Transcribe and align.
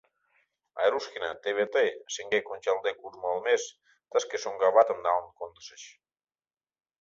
Айрушкина, 0.81 1.29
теве 1.43 1.65
тый, 1.73 1.87
шеҥгек 2.13 2.45
ончалде 2.53 2.91
куржмо 2.99 3.27
олмеш, 3.35 3.61
тышке 4.09 4.37
шоҥго 4.43 4.65
аватым 4.69 4.99
налын 5.05 5.27
кондышыч. 5.39 5.83